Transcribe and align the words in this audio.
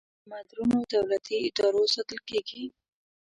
په 0.21 0.25
مدرنو 0.31 0.77
دولتي 0.93 1.35
ادارو 1.47 1.83
ساتل 1.93 2.19
کیږي. 2.29 2.63